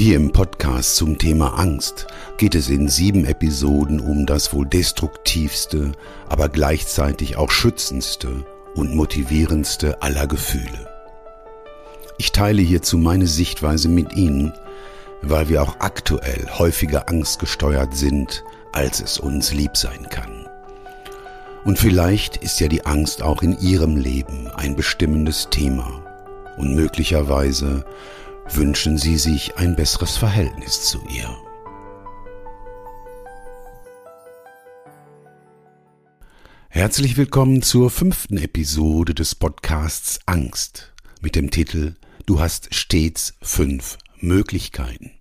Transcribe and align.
Hier 0.00 0.16
im 0.16 0.32
Podcast 0.32 0.96
zum 0.96 1.18
Thema 1.18 1.58
Angst 1.58 2.06
geht 2.38 2.54
es 2.54 2.70
in 2.70 2.88
sieben 2.88 3.26
Episoden 3.26 4.00
um 4.00 4.24
das 4.24 4.54
wohl 4.54 4.64
destruktivste, 4.64 5.92
aber 6.26 6.48
gleichzeitig 6.48 7.36
auch 7.36 7.50
schützendste 7.50 8.46
und 8.74 8.94
motivierendste 8.94 10.00
aller 10.00 10.26
Gefühle. 10.26 10.88
Ich 12.16 12.32
teile 12.32 12.62
hierzu 12.62 12.96
meine 12.96 13.26
Sichtweise 13.26 13.90
mit 13.90 14.14
Ihnen, 14.14 14.54
weil 15.20 15.50
wir 15.50 15.62
auch 15.62 15.80
aktuell 15.80 16.48
häufiger 16.48 17.10
angstgesteuert 17.10 17.94
sind, 17.94 18.42
als 18.72 19.02
es 19.02 19.18
uns 19.18 19.52
lieb 19.52 19.76
sein 19.76 20.08
kann. 20.08 20.48
Und 21.66 21.78
vielleicht 21.78 22.38
ist 22.38 22.58
ja 22.58 22.68
die 22.68 22.86
Angst 22.86 23.22
auch 23.22 23.42
in 23.42 23.60
Ihrem 23.60 23.98
Leben 23.98 24.48
ein 24.56 24.76
bestimmendes 24.76 25.48
Thema 25.50 26.02
und 26.56 26.74
möglicherweise 26.74 27.84
wünschen 28.56 28.98
Sie 28.98 29.16
sich 29.16 29.56
ein 29.56 29.76
besseres 29.76 30.16
Verhältnis 30.16 30.82
zu 30.82 31.00
ihr. 31.08 31.36
Herzlich 36.68 37.16
willkommen 37.16 37.62
zur 37.62 37.90
fünften 37.90 38.38
Episode 38.38 39.14
des 39.14 39.34
Podcasts 39.34 40.20
Angst 40.26 40.92
mit 41.20 41.36
dem 41.36 41.50
Titel 41.50 41.94
Du 42.26 42.40
hast 42.40 42.74
stets 42.74 43.34
fünf 43.42 43.98
Möglichkeiten. 44.18 45.12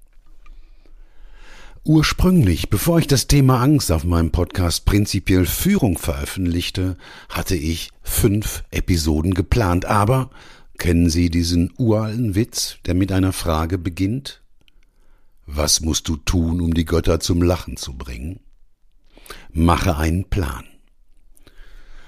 Ursprünglich, 1.84 2.70
bevor 2.70 3.00
ich 3.00 3.08
das 3.08 3.28
Thema 3.28 3.62
Angst 3.62 3.92
auf 3.92 4.04
meinem 4.04 4.32
Podcast 4.32 4.86
Prinzipiell 4.86 5.46
Führung 5.46 5.98
veröffentlichte, 5.98 6.98
hatte 7.30 7.56
ich 7.56 7.90
fünf 8.04 8.64
Episoden 8.70 9.34
geplant, 9.34 9.86
aber 9.86 10.30
kennen 10.80 11.10
Sie 11.10 11.30
diesen 11.30 11.72
uralten 11.78 12.34
Witz, 12.34 12.78
der 12.86 12.96
mit 12.96 13.12
einer 13.12 13.34
Frage 13.34 13.78
beginnt? 13.78 14.42
Was 15.46 15.82
musst 15.82 16.08
du 16.08 16.16
tun, 16.16 16.62
um 16.62 16.74
die 16.74 16.86
Götter 16.86 17.20
zum 17.20 17.42
Lachen 17.42 17.78
zu 17.78 17.98
bringen? 17.98 18.40
Mache 19.52 19.98
einen 19.98 20.26
Plan. 20.26 20.64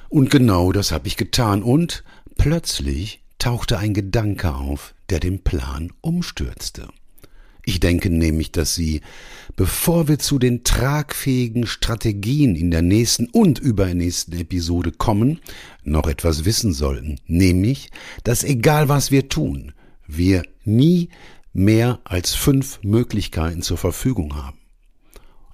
Und 0.10 0.30
genau 0.30 0.72
das 0.72 0.92
habe 0.92 1.08
ich 1.08 1.18
getan 1.18 1.64
und 1.64 2.04
plötzlich 2.38 3.24
tauchte 3.40 3.78
ein 3.78 3.94
Gedanke 3.94 4.54
auf, 4.54 4.94
der 5.10 5.20
den 5.20 5.44
Plan 5.44 5.92
umstürzte. 6.02 6.88
Ich 7.66 7.80
denke 7.80 8.10
nämlich, 8.10 8.52
dass 8.52 8.76
Sie, 8.76 9.02
bevor 9.56 10.08
wir 10.08 10.20
zu 10.20 10.40
den 10.40 10.64
tragfähigen 10.64 11.68
Strategien 11.68 12.56
in 12.56 12.72
der 12.72 12.82
nächsten 12.82 13.28
und 13.28 13.60
übernächsten 13.60 14.40
Episode 14.40 14.92
kommen, 14.92 15.40
noch 15.84 16.08
etwas 16.08 16.46
wissen 16.46 16.74
sollten, 16.74 17.20
nämlich, 17.28 17.90
dass 18.24 18.44
egal 18.44 18.90
was 18.90 19.12
wir 19.12 19.30
tun, 19.30 19.74
wir 20.08 20.44
nie 20.64 21.10
mehr 21.54 22.00
als 22.04 22.34
fünf 22.34 22.80
Möglichkeiten 22.84 23.62
zur 23.62 23.78
Verfügung 23.78 24.36
haben. 24.36 24.58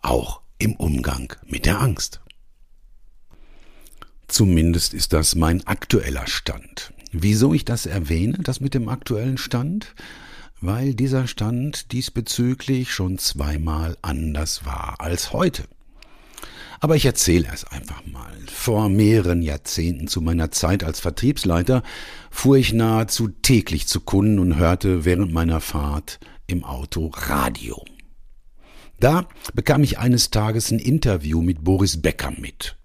Auch 0.02 0.42
im 0.60 0.76
Umgang 0.76 1.34
mit 1.46 1.66
der 1.66 1.82
Angst. 1.82 2.22
Zumindest 4.28 4.94
ist 4.94 5.14
das 5.14 5.36
mein 5.36 5.66
aktueller 5.68 6.28
Stand. 6.28 6.94
Wieso 7.12 7.54
ich 7.54 7.66
das 7.66 7.86
erwähne, 7.86 8.40
das 8.42 8.60
mit 8.60 8.74
dem 8.74 8.90
aktuellen 8.90 9.38
Stand? 9.38 9.96
Weil 10.60 10.96
dieser 10.96 11.28
Stand 11.28 11.92
diesbezüglich 11.92 12.92
schon 12.92 13.20
zweimal 13.20 13.98
anders 14.02 14.66
war 14.66 14.96
als 15.00 15.32
heute. 15.32 15.66
Aber 16.80 16.96
ich 16.96 17.06
erzähle 17.06 17.48
es 17.54 17.64
einfach 17.64 18.06
mal. 18.06 18.34
Vor 18.48 18.90
mehreren 18.90 19.42
Jahrzehnten 19.42 20.08
zu 20.08 20.22
meiner 20.22 20.52
Zeit 20.52 20.84
als 20.84 21.00
Vertriebsleiter 21.00 21.84
fuhr 22.30 22.58
ich 22.58 22.74
nahezu 22.74 23.30
täglich 23.30 23.88
zu 23.88 24.02
Kunden 24.02 24.40
und 24.40 24.58
hörte 24.58 25.06
während 25.06 25.32
meiner 25.32 25.62
Fahrt 25.62 26.20
im 26.46 26.64
Auto 26.64 27.12
Radio. 27.14 27.84
Da 29.00 29.28
bekam 29.54 29.84
ich 29.84 30.00
eines 30.00 30.32
Tages 30.32 30.72
ein 30.72 30.80
Interview 30.80 31.42
mit 31.42 31.64
Boris 31.64 32.02
Becker 32.02 32.32
mit. 32.38 32.78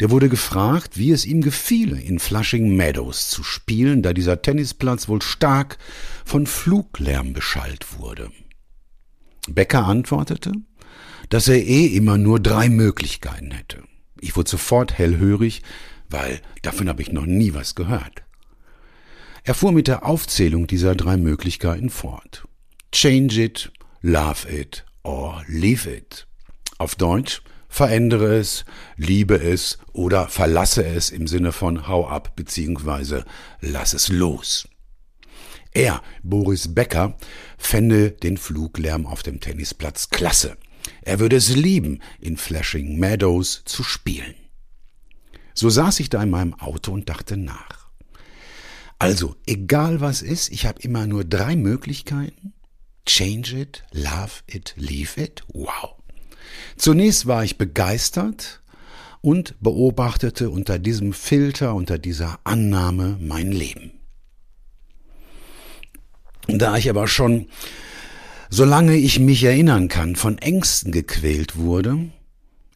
Der 0.00 0.10
wurde 0.10 0.28
gefragt, 0.28 0.98
wie 0.98 1.12
es 1.12 1.24
ihm 1.24 1.40
gefiele, 1.40 2.00
in 2.00 2.18
Flushing 2.18 2.76
Meadows 2.76 3.30
zu 3.30 3.44
spielen, 3.44 4.02
da 4.02 4.12
dieser 4.12 4.42
Tennisplatz 4.42 5.08
wohl 5.08 5.22
stark 5.22 5.78
von 6.24 6.46
Fluglärm 6.46 7.32
beschallt 7.32 7.98
wurde. 7.98 8.30
Becker 9.48 9.84
antwortete, 9.84 10.52
dass 11.28 11.48
er 11.48 11.64
eh 11.64 11.86
immer 11.86 12.18
nur 12.18 12.40
drei 12.40 12.68
Möglichkeiten 12.68 13.52
hätte. 13.52 13.82
Ich 14.20 14.36
wurde 14.36 14.50
sofort 14.50 14.98
hellhörig, 14.98 15.62
weil 16.08 16.40
davon 16.62 16.88
habe 16.88 17.02
ich 17.02 17.12
noch 17.12 17.26
nie 17.26 17.54
was 17.54 17.74
gehört. 17.74 18.22
Er 19.44 19.54
fuhr 19.54 19.72
mit 19.72 19.88
der 19.88 20.06
Aufzählung 20.06 20.66
dieser 20.66 20.94
drei 20.94 21.16
Möglichkeiten 21.16 21.90
fort. 21.90 22.48
Change 22.92 23.42
it, 23.42 23.72
love 24.00 24.48
it 24.50 24.84
or 25.02 25.44
leave 25.46 25.90
it. 25.90 26.26
Auf 26.78 26.94
Deutsch, 26.94 27.42
verändere 27.74 28.36
es, 28.36 28.64
liebe 28.96 29.34
es 29.34 29.78
oder 29.92 30.28
verlasse 30.28 30.86
es 30.86 31.10
im 31.10 31.26
Sinne 31.26 31.50
von 31.50 31.88
hau 31.88 32.06
ab 32.06 32.36
bzw. 32.36 33.24
lass 33.60 33.94
es 33.94 34.10
los. 34.10 34.68
Er, 35.72 36.00
Boris 36.22 36.72
Becker, 36.72 37.18
fände 37.58 38.12
den 38.12 38.36
Fluglärm 38.36 39.06
auf 39.06 39.24
dem 39.24 39.40
Tennisplatz 39.40 40.10
klasse. 40.10 40.56
Er 41.02 41.18
würde 41.18 41.34
es 41.34 41.48
lieben, 41.48 41.98
in 42.20 42.36
Flashing 42.36 42.96
Meadows 42.96 43.62
zu 43.64 43.82
spielen. 43.82 44.36
So 45.52 45.68
saß 45.68 45.98
ich 45.98 46.10
da 46.10 46.22
in 46.22 46.30
meinem 46.30 46.54
Auto 46.54 46.92
und 46.92 47.08
dachte 47.08 47.36
nach. 47.36 47.88
Also, 49.00 49.34
egal 49.46 50.00
was 50.00 50.22
ist, 50.22 50.52
ich 50.52 50.64
habe 50.64 50.80
immer 50.80 51.08
nur 51.08 51.24
drei 51.24 51.56
Möglichkeiten. 51.56 52.52
Change 53.04 53.58
it, 53.58 53.82
love 53.90 54.44
it, 54.46 54.74
leave 54.76 55.20
it. 55.20 55.42
Wow. 55.48 56.03
Zunächst 56.76 57.26
war 57.26 57.44
ich 57.44 57.58
begeistert 57.58 58.62
und 59.20 59.54
beobachtete 59.60 60.50
unter 60.50 60.78
diesem 60.78 61.12
Filter, 61.12 61.74
unter 61.74 61.98
dieser 61.98 62.38
Annahme 62.44 63.16
mein 63.20 63.52
Leben. 63.52 63.92
Da 66.46 66.76
ich 66.76 66.90
aber 66.90 67.08
schon, 67.08 67.46
solange 68.50 68.96
ich 68.96 69.18
mich 69.18 69.42
erinnern 69.44 69.88
kann, 69.88 70.14
von 70.16 70.38
Ängsten 70.38 70.92
gequält 70.92 71.56
wurde, 71.56 72.10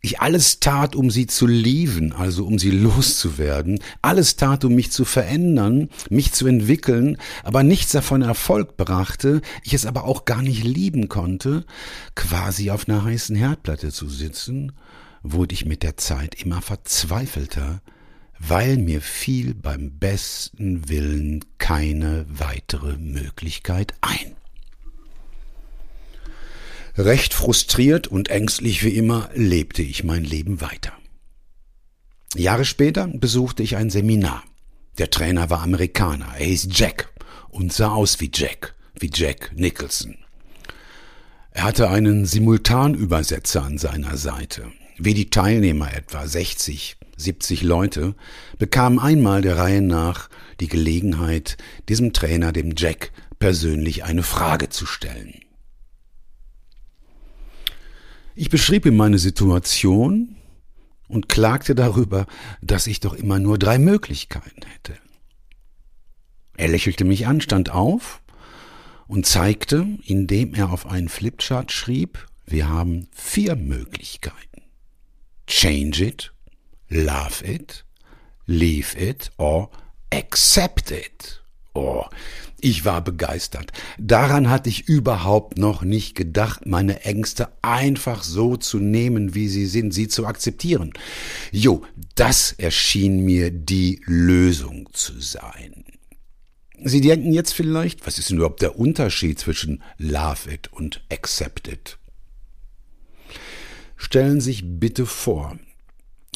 ich 0.01 0.21
alles 0.21 0.61
tat, 0.61 0.95
um 0.95 1.11
sie 1.11 1.27
zu 1.27 1.47
lieben, 1.47 2.13
also 2.13 2.47
um 2.47 2.59
sie 2.59 2.71
loszuwerden, 2.71 3.81
alles 4.03 4.37
tat, 4.37 4.65
um 4.65 4.75
mich 4.75 4.93
zu 4.93 5.05
verändern, 5.05 5.89
mich 6.09 6.33
zu 6.33 6.47
entwickeln, 6.47 7.19
aber 7.43 7.63
nichts 7.63 7.93
davon 7.93 8.23
Erfolg 8.23 8.77
brachte, 8.77 9.41
ich 9.65 9.75
es 9.75 9.87
aber 9.87 10.05
auch 10.05 10.25
gar 10.25 10.43
nicht 10.43 10.65
lieben 10.65 11.09
konnte, 11.09 11.65
quasi 12.15 12.71
auf 12.71 12.89
einer 12.89 13.05
heißen 13.05 13.37
Herdplatte 13.37 13.91
zu 13.93 14.09
sitzen, 14.09 14.73
wurde 15.23 15.55
ich 15.55 15.65
mit 15.65 15.83
der 15.83 15.97
Zeit 15.97 16.41
immer 16.41 16.63
verzweifelter, 16.63 17.83
weil 18.39 18.77
mir 18.77 19.01
fiel 19.01 19.55
beim 19.55 19.99
besten 19.99 20.89
Willen 20.89 21.45
keine 21.59 22.25
weitere 22.29 22.97
Möglichkeit 22.97 23.95
ein. 24.01 24.37
Recht 26.99 27.33
frustriert 27.33 28.09
und 28.09 28.29
ängstlich 28.29 28.83
wie 28.83 28.97
immer 28.97 29.31
lebte 29.33 29.83
ich 29.83 30.03
mein 30.03 30.25
Leben 30.25 30.61
weiter. 30.61 30.93
Jahre 32.35 32.65
später 32.65 33.07
besuchte 33.07 33.63
ich 33.63 33.77
ein 33.77 33.89
Seminar. 33.89 34.43
Der 34.99 35.09
Trainer 35.09 35.49
war 35.49 35.63
Amerikaner, 35.63 36.27
er 36.37 36.47
hieß 36.47 36.71
Jack 36.73 37.13
und 37.51 37.73
sah 37.73 37.91
aus 37.91 38.21
wie 38.21 38.33
Jack, 38.35 38.75
wie 38.99 39.13
Jack 39.15 39.53
Nicholson. 39.55 40.17
Er 41.53 41.63
hatte 41.63 41.89
einen 41.89 42.27
Simultanübersetzer 42.27 43.63
an 43.63 43.79
seiner 43.79 44.17
Seite. 44.17 44.65
Wie 44.99 45.15
die 45.15 45.31
Teilnehmer, 45.31 45.95
etwa 45.95 46.27
60, 46.27 46.97
70 47.17 47.63
Leute, 47.63 48.17
bekamen 48.59 48.99
einmal 48.99 49.43
der 49.43 49.57
Reihe 49.57 49.83
nach 49.83 50.29
die 50.59 50.67
Gelegenheit, 50.67 51.59
diesem 51.89 52.13
Trainer, 52.13 52.51
dem 52.51 52.75
Jack, 52.77 53.13
persönlich 53.39 54.03
eine 54.03 54.25
Frage 54.25 54.69
zu 54.69 54.85
stellen. 54.85 55.35
Ich 58.41 58.51
beschrieb 58.51 58.87
ihm 58.87 58.97
meine 58.97 59.19
Situation 59.19 60.37
und 61.09 61.29
klagte 61.29 61.75
darüber, 61.75 62.29
dass 62.63 62.87
ich 62.87 63.01
doch 63.01 63.15
immer 63.15 63.41
nur 63.41 63.59
drei 63.59 63.81
Möglichkeiten 63.81 64.65
hätte. 64.65 64.95
Er 66.57 66.69
lächelte 66.69 67.05
mich 67.05 67.27
an, 67.27 67.41
stand 67.41 67.71
auf 67.71 68.23
und 69.09 69.27
zeigte, 69.27 69.89
indem 70.05 70.55
er 70.55 70.71
auf 70.71 70.87
einen 70.87 71.09
Flipchart 71.09 71.73
schrieb, 71.73 72.29
wir 72.47 72.69
haben 72.69 73.09
vier 73.11 73.57
Möglichkeiten. 73.57 74.63
Change 75.49 76.05
it, 76.05 76.33
love 76.89 77.45
it, 77.45 77.85
leave 78.47 78.97
it 78.97 79.33
or 79.39 79.69
accept 80.13 80.93
it. 80.93 81.43
Oh, 81.75 82.05
ich 82.61 82.85
war 82.85 83.03
begeistert. 83.03 83.73
Daran 83.99 84.51
hatte 84.51 84.69
ich 84.69 84.89
überhaupt 84.89 85.59
noch 85.59 85.83
nicht 85.83 86.15
gedacht, 86.15 86.67
meine 86.67 87.03
Ängste 87.05 87.49
einfach 87.63 88.23
so 88.23 88.57
zu 88.57 88.79
nehmen, 88.79 89.35
wie 89.35 89.49
sie 89.49 89.67
sind, 89.67 89.93
sie 89.93 90.09
zu 90.09 90.27
akzeptieren. 90.27 90.93
Jo, 91.53 91.83
das 92.15 92.53
erschien 92.53 93.25
mir 93.25 93.51
die 93.51 94.01
Lösung 94.05 94.89
zu 94.93 95.21
sein. 95.21 95.85
Sie 96.83 97.01
denken 97.01 97.33
jetzt 97.33 97.53
vielleicht, 97.53 98.07
was 98.07 98.19
ist 98.19 98.31
denn 98.31 98.37
überhaupt 98.37 98.63
der 98.63 98.79
Unterschied 98.79 99.39
zwischen 99.39 99.83
Love 99.97 100.53
It 100.53 100.73
und 100.73 101.03
Accept 101.11 101.69
It? 101.69 101.99
Stellen 103.97 104.41
Sie 104.41 104.53
sich 104.53 104.63
bitte 104.65 105.07
vor, 105.07 105.59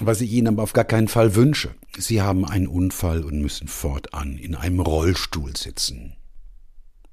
was 0.01 0.21
ich 0.21 0.33
Ihnen 0.33 0.49
aber 0.49 0.63
auf 0.63 0.73
gar 0.73 0.85
keinen 0.85 1.09
Fall 1.09 1.35
wünsche. 1.35 1.75
Sie 1.99 2.23
haben 2.23 2.45
einen 2.45 2.67
Unfall 2.67 3.25
und 3.25 3.41
müssen 3.41 3.69
fortan 3.69 4.39
in 4.39 4.55
einem 4.55 4.81
Rollstuhl 4.81 5.57
sitzen. 5.57 6.17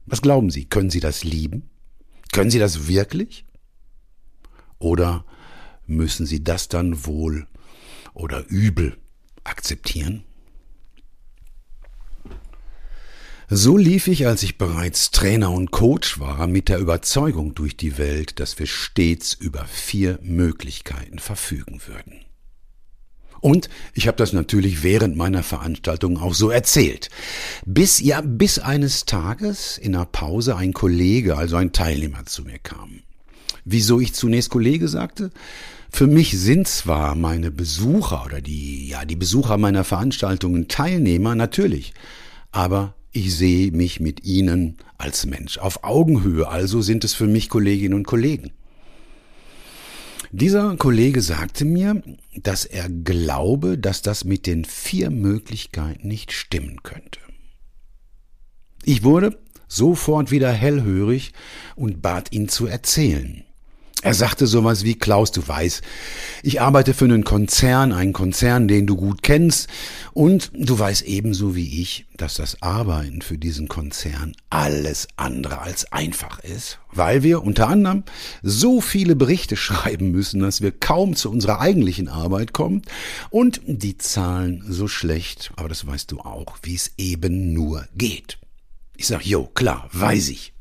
Was 0.06 0.22
glauben 0.22 0.50
Sie, 0.50 0.66
können 0.66 0.90
Sie 0.90 1.00
das 1.00 1.24
lieben? 1.24 1.70
Können 2.32 2.52
Sie 2.52 2.60
das 2.60 2.88
wirklich? 2.88 3.46
Oder 4.80 5.26
müssen 5.86 6.26
Sie 6.26 6.44
das 6.44 6.70
dann 6.70 7.06
wohl 7.06 7.48
oder 8.14 8.46
übel 8.48 8.98
akzeptieren? 9.44 10.24
So 13.52 13.78
lief 13.78 14.08
ich, 14.08 14.28
als 14.28 14.44
ich 14.44 14.60
bereits 14.60 15.10
Trainer 15.10 15.52
und 15.52 15.72
Coach 15.72 16.20
war, 16.20 16.46
mit 16.46 16.70
der 16.70 16.78
Überzeugung 16.78 17.56
durch 17.56 17.76
die 17.76 17.98
Welt, 17.98 18.40
dass 18.40 18.60
wir 18.60 18.68
stets 18.68 19.34
über 19.34 19.66
vier 19.66 20.20
Möglichkeiten 20.22 21.18
verfügen 21.18 21.82
würden. 21.88 22.29
Und 23.42 23.70
ich 23.94 24.08
habe 24.08 24.18
das 24.18 24.34
natürlich 24.34 24.84
während 24.84 25.16
meiner 25.16 25.44
Veranstaltung 25.44 26.18
auch 26.18 26.34
so 26.34 26.50
erzählt. 26.50 27.10
Bis 27.66 28.00
ja, 28.00 28.22
bis 28.22 28.60
eines 28.60 29.06
Tages 29.06 29.78
in 29.78 29.96
einer 29.96 30.06
Pause 30.06 30.56
ein 30.56 30.74
Kollege, 30.74 31.38
also 31.38 31.56
ein 31.56 31.72
Teilnehmer 31.72 32.26
zu 32.26 32.44
mir 32.44 32.60
kam. 32.60 33.02
Wieso 33.66 34.00
ich 34.00 34.14
zunächst 34.14 34.50
Kollege 34.50 34.88
sagte? 34.88 35.32
Für 35.92 36.08
mich 36.08 36.38
sind 36.38 36.68
zwar 36.68 37.16
meine 37.16 37.52
Besucher 37.52 38.24
oder 38.26 38.42
die, 38.42 38.88
ja, 38.88 39.06
die 39.06 39.16
Besucher 39.16 39.58
meiner 39.58 39.84
Veranstaltungen 39.84 40.68
Teilnehmer, 40.68 41.36
natürlich. 41.36 41.94
Aber 42.52 42.96
ich 43.12 43.36
sehe 43.36 43.72
mich 43.72 44.00
mit 44.00 44.24
ihnen 44.24 44.78
als 44.98 45.26
Mensch 45.26 45.58
auf 45.58 45.84
Augenhöhe, 45.84 46.48
also 46.48 46.82
sind 46.82 47.04
es 47.04 47.14
für 47.14 47.28
mich 47.28 47.50
Kolleginnen 47.50 47.96
und 47.96 48.06
Kollegen. 48.08 48.52
Dieser 50.32 50.78
Kollege 50.78 51.22
sagte 51.22 51.66
mir, 51.66 52.04
dass 52.36 52.66
er 52.66 52.88
glaube, 52.90 53.78
dass 53.78 54.02
das 54.02 54.26
mit 54.26 54.46
den 54.46 54.64
vier 54.64 55.10
Möglichkeiten 55.10 56.08
nicht 56.08 56.32
stimmen 56.32 56.84
könnte. 56.84 57.20
Ich 58.84 59.04
wurde 59.04 59.40
sofort 59.68 60.32
wieder 60.32 60.52
hellhörig 60.52 61.34
und 61.76 62.02
bat 62.02 62.32
ihn 62.32 62.48
zu 62.48 62.68
erzählen. 62.68 63.44
Er 64.02 64.14
sagte 64.14 64.48
sowas 64.48 64.86
wie, 64.86 64.96
Klaus, 64.96 65.34
du 65.34 65.46
weißt, 65.46 65.82
ich 66.42 66.62
arbeite 66.62 66.94
für 66.94 67.04
einen 67.04 67.26
Konzern, 67.26 67.92
einen 67.92 68.14
Konzern, 68.14 68.70
den 68.70 68.88
du 68.88 68.96
gut 68.96 69.24
kennst, 69.24 69.68
und 70.14 70.52
du 70.54 70.80
weißt 70.80 71.02
ebenso 71.02 71.54
wie 71.54 71.82
ich, 71.82 72.06
dass 72.16 72.36
das 72.36 72.62
Arbeiten 72.62 73.22
für 73.22 73.38
diesen 73.38 73.68
Konzern 73.68 74.38
alles 74.50 75.10
andere 75.18 75.60
als 75.60 75.92
einfach 75.92 76.40
ist, 76.40 76.80
weil 76.94 77.24
wir 77.24 77.44
unter 77.44 77.68
anderem 77.68 78.04
so 78.42 78.80
viele 78.80 79.18
Berichte 79.18 79.56
schreiben 79.58 80.12
müssen, 80.12 80.40
dass 80.40 80.62
wir 80.62 80.72
kaum 80.72 81.18
zu 81.18 81.30
unserer 81.30 81.60
eigentlichen 81.60 82.08
Arbeit 82.08 82.54
kommen 82.54 82.84
und 83.30 83.60
die 83.66 83.98
Zahlen 83.98 84.64
so 84.66 84.88
schlecht, 84.88 85.52
aber 85.58 85.68
das 85.68 85.86
weißt 85.86 86.10
du 86.10 86.22
auch, 86.22 86.58
wie 86.62 86.76
es 86.76 86.94
eben 86.98 87.52
nur 87.52 87.86
geht. 87.98 88.40
Ich 88.96 89.08
sag, 89.08 89.26
jo, 89.26 89.46
klar, 89.46 89.90
weiß 89.92 90.30
ich. 90.30 90.54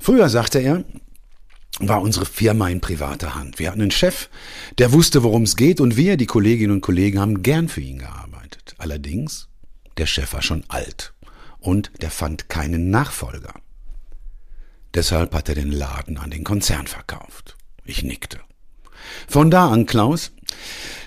Früher 0.00 0.30
sagte 0.30 0.60
er, 0.60 0.84
war 1.80 2.00
unsere 2.00 2.26
Firma 2.26 2.68
in 2.68 2.80
privater 2.80 3.34
Hand. 3.34 3.58
Wir 3.58 3.68
hatten 3.68 3.82
einen 3.82 3.90
Chef, 3.90 4.28
der 4.78 4.92
wusste, 4.92 5.22
worum 5.22 5.42
es 5.42 5.56
geht, 5.56 5.80
und 5.80 5.96
wir, 5.96 6.16
die 6.16 6.26
Kolleginnen 6.26 6.72
und 6.72 6.80
Kollegen, 6.80 7.20
haben 7.20 7.42
gern 7.42 7.68
für 7.68 7.80
ihn 7.80 7.98
gearbeitet. 7.98 8.74
Allerdings, 8.78 9.48
der 9.98 10.06
Chef 10.06 10.32
war 10.32 10.42
schon 10.42 10.64
alt 10.68 11.12
und 11.60 11.90
der 12.00 12.10
fand 12.10 12.48
keinen 12.48 12.90
Nachfolger. 12.90 13.54
Deshalb 14.94 15.34
hat 15.34 15.48
er 15.48 15.54
den 15.54 15.72
Laden 15.72 16.16
an 16.16 16.30
den 16.30 16.44
Konzern 16.44 16.86
verkauft. 16.86 17.56
Ich 17.84 18.02
nickte. 18.02 18.40
Von 19.28 19.50
da 19.50 19.68
an, 19.68 19.86
Klaus, 19.86 20.32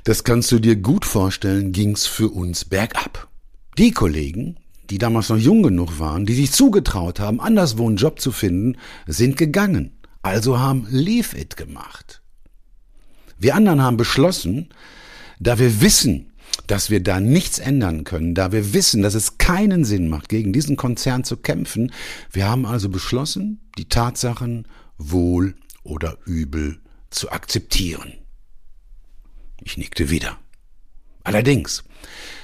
das 0.03 0.23
kannst 0.23 0.51
du 0.51 0.59
dir 0.59 0.75
gut 0.75 1.05
vorstellen, 1.05 1.71
ging's 1.71 2.05
für 2.05 2.29
uns 2.29 2.65
bergab. 2.65 3.27
Die 3.77 3.91
Kollegen, 3.91 4.57
die 4.89 4.97
damals 4.97 5.29
noch 5.29 5.37
jung 5.37 5.63
genug 5.63 5.99
waren, 5.99 6.25
die 6.25 6.35
sich 6.35 6.51
zugetraut 6.51 7.19
haben, 7.19 7.39
anderswo 7.39 7.87
einen 7.87 7.97
Job 7.97 8.19
zu 8.19 8.31
finden, 8.31 8.77
sind 9.07 9.37
gegangen. 9.37 9.98
Also 10.21 10.59
haben 10.59 10.87
Leave 10.89 11.37
It 11.37 11.57
gemacht. 11.57 12.21
Wir 13.37 13.55
anderen 13.55 13.81
haben 13.81 13.97
beschlossen, 13.97 14.69
da 15.39 15.59
wir 15.59 15.81
wissen, 15.81 16.33
dass 16.67 16.89
wir 16.89 17.01
da 17.01 17.19
nichts 17.19 17.57
ändern 17.57 18.03
können, 18.03 18.35
da 18.35 18.51
wir 18.51 18.73
wissen, 18.73 19.01
dass 19.01 19.15
es 19.15 19.37
keinen 19.37 19.85
Sinn 19.85 20.09
macht, 20.09 20.29
gegen 20.29 20.53
diesen 20.53 20.75
Konzern 20.75 21.23
zu 21.23 21.37
kämpfen, 21.37 21.91
wir 22.31 22.47
haben 22.47 22.65
also 22.65 22.89
beschlossen, 22.89 23.61
die 23.77 23.87
Tatsachen 23.87 24.67
wohl 24.97 25.55
oder 25.83 26.17
übel 26.25 26.81
zu 27.09 27.31
akzeptieren. 27.31 28.13
Ich 29.61 29.77
nickte 29.77 30.09
wieder. 30.09 30.37
Allerdings, 31.23 31.83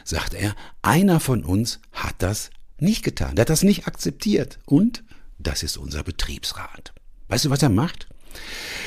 sagt 0.04 0.33
er, 0.33 0.56
einer 0.81 1.19
von 1.19 1.44
uns 1.44 1.80
hat 1.92 2.16
das 2.19 2.50
nicht 2.80 3.04
getan, 3.04 3.36
der 3.36 3.44
hat 3.44 3.50
das 3.50 3.63
nicht 3.63 3.88
akzeptiert 3.88 4.60
und 4.66 5.04
das 5.38 5.63
ist 5.63 5.77
unser 5.77 6.04
Betriebsrat. 6.04 6.94
Weißt 7.27 7.45
du, 7.45 7.50
was 7.50 7.63
er 7.63 7.69
macht? 7.69 8.07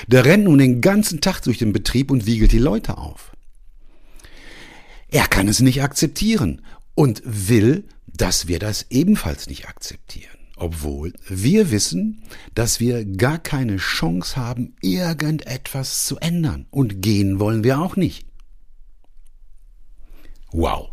Der 0.07 0.25
rennt 0.25 0.45
nun 0.45 0.59
den 0.59 0.81
ganzen 0.81 1.21
Tag 1.21 1.41
durch 1.43 1.59
den 1.59 1.73
Betrieb 1.73 2.11
und 2.11 2.27
wiegelt 2.27 2.53
die 2.53 2.59
Leute 2.59 2.99
auf. 2.99 3.33
Er 5.09 5.27
kann 5.27 5.49
es 5.49 5.61
nicht 5.61 5.83
akzeptieren 5.83 6.63
und 6.95 7.23
will, 7.25 7.85
dass 8.07 8.49
wir 8.49 8.59
das 8.59 8.87
ebenfalls 8.91 9.49
nicht 9.49 9.69
akzeptieren. 9.69 10.37
Obwohl 10.57 11.13
wir 11.29 11.71
wissen, 11.71 12.23
dass 12.55 12.81
wir 12.81 13.05
gar 13.05 13.39
keine 13.39 13.77
Chance 13.77 14.37
haben, 14.37 14.75
irgendetwas 14.83 16.05
zu 16.07 16.19
ändern. 16.19 16.67
Und 16.71 17.01
gehen 17.01 17.39
wollen 17.39 17.63
wir 17.63 17.81
auch 17.81 17.97
nicht. 17.97 18.27
Wow. 20.51 20.91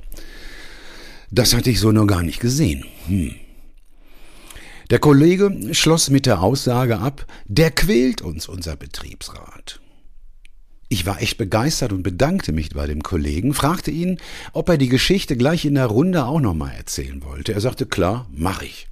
Das 1.32 1.54
hatte 1.54 1.72
ich 1.72 1.80
so 1.80 1.92
noch 1.92 2.06
gar 2.06 2.22
nicht 2.22 2.40
gesehen. 2.40 2.86
Hm. 3.08 3.36
Der 4.92 5.00
Kollege 5.00 5.74
schloss 5.74 6.12
mit 6.12 6.28
der 6.28 6.42
Aussage 6.42 7.00
ab, 7.00 7.26
der 7.46 7.72
quält 7.72 8.22
uns, 8.22 8.48
unser 8.48 8.76
Betriebsrat. 8.76 9.80
Ich 10.90 11.08
war 11.08 11.22
echt 11.22 11.38
begeistert 11.38 11.92
und 11.92 12.04
bedankte 12.04 12.52
mich 12.52 12.70
bei 12.70 12.86
dem 12.86 13.02
Kollegen, 13.02 13.56
fragte 13.56 13.90
ihn, 13.90 14.20
ob 14.54 14.70
er 14.70 14.78
die 14.78 14.90
Geschichte 14.90 15.36
gleich 15.36 15.66
in 15.66 15.74
der 15.74 15.88
Runde 15.88 16.26
auch 16.26 16.40
nochmal 16.40 16.74
erzählen 16.76 17.24
wollte. 17.24 17.54
Er 17.54 17.62
sagte, 17.62 17.88
klar, 17.88 18.28
mach 18.32 18.62
ich. 18.62 18.88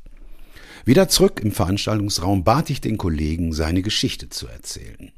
Wieder 0.86 1.08
zurück 1.08 1.40
im 1.44 1.52
Veranstaltungsraum 1.52 2.44
bat 2.44 2.72
ich 2.72 2.82
den 2.82 2.98
Kollegen, 2.98 3.54
seine 3.54 3.84
Geschichte 3.84 4.30
zu 4.30 4.48
erzählen. 4.48 5.12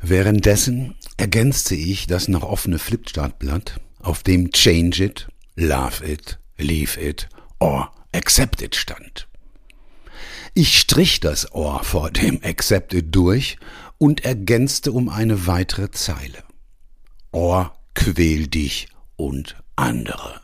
Währenddessen 0.00 0.94
ergänzte 1.18 1.74
ich 1.74 2.06
das 2.06 2.28
noch 2.28 2.42
offene 2.42 2.78
Flipchartblatt, 2.78 3.80
auf 4.00 4.22
dem 4.22 4.52
Change 4.52 5.04
it, 5.04 5.28
Love 5.56 6.04
it, 6.04 6.38
Leave 6.56 6.98
it 7.00 7.28
or 7.60 7.90
Accept 8.12 8.62
it 8.62 8.74
stand. 8.74 9.26
Ich 10.54 10.78
strich 10.78 11.20
das 11.20 11.52
Ohr 11.52 11.82
vor 11.82 12.10
dem 12.10 12.40
Accepted 12.42 13.14
durch 13.14 13.58
und 13.98 14.24
ergänzte 14.24 14.92
um 14.92 15.08
eine 15.08 15.46
weitere 15.46 15.90
Zeile. 15.90 16.42
Ohr 17.32 17.74
quäl 17.94 18.46
dich 18.46 18.88
und 19.16 19.56
andere. 19.76 20.40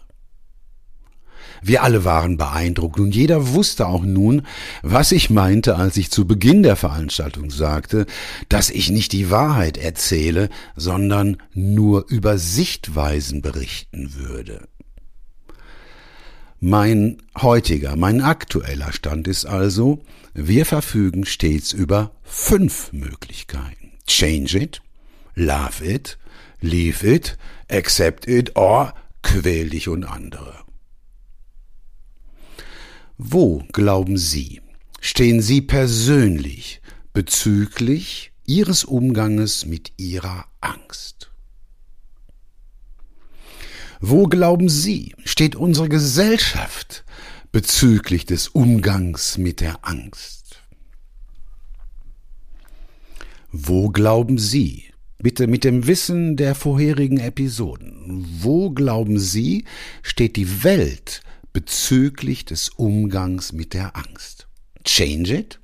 Wir 1.63 1.83
alle 1.83 2.05
waren 2.05 2.37
beeindruckt 2.39 2.99
und 2.99 3.15
jeder 3.15 3.49
wusste 3.49 3.87
auch 3.87 4.03
nun, 4.03 4.47
was 4.83 5.13
ich 5.13 5.29
meinte, 5.29 5.77
als 5.77 5.97
ich 5.99 6.11
zu 6.11 6.27
Beginn 6.27 6.63
der 6.63 6.77
Veranstaltung 6.77 7.51
sagte, 7.51 8.07
dass 8.49 8.71
ich 8.71 8.91
nicht 8.91 9.13
die 9.13 9.31
Wahrheit 9.31 9.77
erzähle, 9.77 10.49
sondern 10.75 11.37
nur 11.53 12.07
über 12.09 12.39
Sichtweisen 12.39 13.43
berichten 13.43 14.15
würde. 14.15 14.69
Mein 16.63 17.17
heutiger, 17.39 17.97
mein 17.97 18.21
aktueller 18.21 18.93
Stand 18.93 19.27
ist 19.29 19.47
also, 19.47 20.05
wir 20.35 20.67
verfügen 20.67 21.25
stets 21.25 21.73
über 21.73 22.11
fünf 22.23 22.93
Möglichkeiten. 22.93 23.93
Change 24.07 24.59
it, 24.59 24.83
love 25.35 25.83
it, 25.83 26.19
leave 26.61 27.07
it, 27.11 27.39
accept 27.71 28.29
it 28.29 28.57
or 28.57 28.93
quäl 29.23 29.71
dich 29.71 29.89
und 29.89 30.05
andere. 30.05 30.55
Wo, 33.17 33.65
glauben 33.73 34.19
Sie, 34.19 34.61
stehen 35.01 35.41
Sie 35.41 35.63
persönlich 35.63 36.83
bezüglich 37.15 38.33
Ihres 38.45 38.85
Umganges 38.85 39.65
mit 39.65 39.93
Ihrer 39.97 40.45
Angst? 40.61 41.30
Wo 44.03 44.25
glauben 44.25 44.71
Sie, 44.71 45.15
steht 45.27 45.57
unsere 45.57 45.91
Gesellschaft 45.91 47.05
bezüglich 47.53 48.25
des 48.25 48.49
Umgangs 48.49 49.37
mit 49.37 49.61
der 49.61 49.87
Angst? 49.87 50.63
Wo 53.53 53.91
glauben 53.91 54.39
Sie, 54.39 54.85
bitte 55.19 55.47
mit 55.47 55.65
dem 55.65 55.87
Wissen 55.87 56.39
der 56.39 56.55
vorherigen 56.55 57.19
Episoden, 57.19 58.27
wo 58.41 58.71
glauben 58.71 59.19
Sie, 59.19 59.67
steht 60.03 60.37
die 60.37 60.65
Welt 60.65 61.21
bezüglich 61.53 62.47
des 62.47 62.71
Umgangs 62.71 63.53
mit 63.53 63.75
der 63.75 63.97
Angst. 63.97 64.49
Change 64.83 65.35
it? 65.35 65.61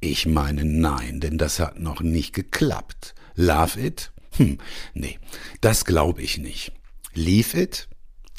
Ich 0.00 0.26
meine 0.26 0.64
nein, 0.64 1.20
denn 1.20 1.38
das 1.38 1.60
hat 1.60 1.78
noch 1.78 2.00
nicht 2.00 2.32
geklappt. 2.32 3.14
Love 3.36 3.80
it? 3.80 4.10
Hm, 4.38 4.58
nee, 4.92 5.20
das 5.60 5.84
glaube 5.84 6.22
ich 6.22 6.38
nicht. 6.38 6.72
Leave 7.16 7.58
it? 7.58 7.88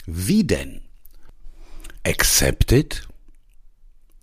Wie 0.05 0.43
denn? 0.43 0.81
Accept 2.03 2.71
it? 2.71 3.07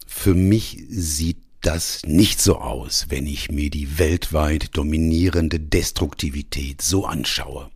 Für 0.07 0.33
mich 0.33 0.85
sieht 0.89 1.43
das 1.61 2.03
nicht 2.05 2.41
so 2.41 2.59
aus, 2.59 3.07
wenn 3.09 3.27
ich 3.27 3.51
mir 3.51 3.69
die 3.69 3.99
weltweit 3.99 4.77
dominierende 4.77 5.59
Destruktivität 5.59 6.83
so 6.83 7.05
anschaue. 7.05 7.69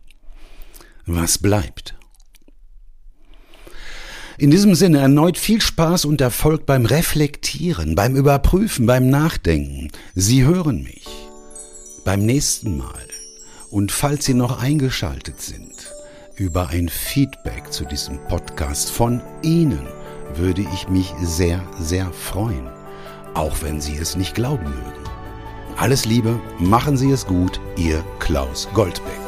Was 1.05 1.37
bleibt? 1.37 1.95
In 4.37 4.49
diesem 4.49 4.73
Sinne 4.73 4.99
erneut 4.99 5.37
viel 5.37 5.59
Spaß 5.59 6.05
und 6.05 6.21
Erfolg 6.21 6.65
beim 6.65 6.85
Reflektieren, 6.85 7.95
beim 7.95 8.15
Überprüfen, 8.15 8.85
beim 8.85 9.09
Nachdenken. 9.09 9.91
Sie 10.15 10.45
hören 10.45 10.83
mich 10.83 11.07
beim 12.05 12.25
nächsten 12.25 12.77
Mal. 12.77 13.05
Und 13.69 13.91
falls 13.91 14.23
Sie 14.23 14.33
noch 14.33 14.61
eingeschaltet 14.61 15.41
sind, 15.41 15.93
über 16.39 16.69
ein 16.69 16.87
Feedback 16.87 17.71
zu 17.71 17.83
diesem 17.83 18.17
Podcast 18.27 18.89
von 18.89 19.21
Ihnen 19.41 19.85
würde 20.35 20.61
ich 20.73 20.87
mich 20.87 21.13
sehr, 21.21 21.61
sehr 21.79 22.11
freuen, 22.13 22.69
auch 23.33 23.61
wenn 23.61 23.81
Sie 23.81 23.97
es 23.97 24.15
nicht 24.15 24.35
glauben 24.35 24.63
mögen. 24.63 25.09
Alles 25.75 26.05
Liebe, 26.05 26.39
machen 26.57 26.97
Sie 26.97 27.11
es 27.11 27.25
gut, 27.25 27.59
Ihr 27.75 28.03
Klaus 28.19 28.69
Goldbeck. 28.73 29.18